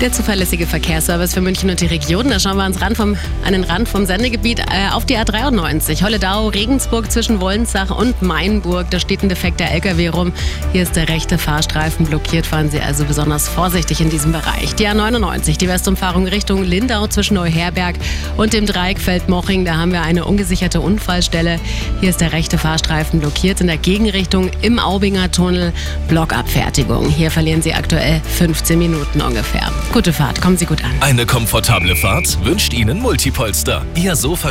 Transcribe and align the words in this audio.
Der 0.00 0.10
zuverlässige 0.10 0.66
Verkehrsservice 0.66 1.34
für 1.34 1.42
München 1.42 1.68
und 1.68 1.78
die 1.78 1.86
Region. 1.86 2.30
Da 2.30 2.40
schauen 2.40 2.56
wir 2.56 2.64
uns 2.64 2.80
ran 2.80 2.96
vom, 2.96 3.18
an 3.44 3.52
den 3.52 3.64
Rand 3.64 3.86
vom 3.86 4.06
Sendegebiet 4.06 4.60
äh, 4.60 4.88
auf 4.92 5.04
die 5.04 5.18
A93. 5.18 6.02
Holledau, 6.02 6.48
Regensburg 6.48 7.12
zwischen 7.12 7.38
Wollensach 7.42 7.94
und 7.94 8.22
Mainburg. 8.22 8.90
Da 8.90 8.98
steht 8.98 9.22
ein 9.22 9.28
defekter 9.28 9.66
LKW 9.66 10.08
rum. 10.08 10.32
Hier 10.72 10.84
ist 10.84 10.96
der 10.96 11.10
rechte 11.10 11.36
Fahrstreifen 11.36 12.06
blockiert. 12.06 12.46
Fahren 12.46 12.70
Sie 12.70 12.80
also 12.80 13.04
besonders 13.04 13.46
vorsichtig 13.46 14.00
in 14.00 14.08
diesem 14.08 14.32
Bereich. 14.32 14.74
Die 14.76 14.88
A99, 14.88 15.58
die 15.58 15.68
Westumfahrung 15.68 16.26
Richtung 16.26 16.64
Lindau 16.64 17.06
zwischen 17.06 17.34
Neuherberg 17.34 17.96
und 18.38 18.54
dem 18.54 18.64
Dreieck 18.64 18.98
Feldmoching. 18.98 19.66
Da 19.66 19.76
haben 19.76 19.92
wir 19.92 20.00
eine 20.00 20.24
ungesicherte 20.24 20.80
Unfallstelle. 20.80 21.60
Hier 22.00 22.08
ist 22.08 22.22
der 22.22 22.32
rechte 22.32 22.56
Fahrstreifen 22.56 23.20
blockiert. 23.20 23.60
In 23.60 23.66
der 23.66 23.76
Gegenrichtung 23.76 24.50
im 24.62 24.78
Aubinger 24.78 25.30
Tunnel 25.30 25.74
Blockabfertigung. 26.08 27.10
Hier 27.10 27.30
verlieren 27.30 27.60
Sie 27.60 27.74
aktuell 27.74 28.22
15 28.38 28.78
Minuten 28.78 29.20
ungefähr. 29.20 29.70
Gute 29.92 30.12
Fahrt, 30.12 30.40
kommen 30.40 30.56
Sie 30.56 30.66
gut 30.66 30.84
an. 30.84 30.92
Eine 31.00 31.26
komfortable 31.26 31.96
Fahrt 31.96 32.38
wünscht 32.44 32.72
Ihnen 32.72 33.00
Multipolster. 33.00 33.84
Ihr 33.96 34.14
Sofa 34.14 34.48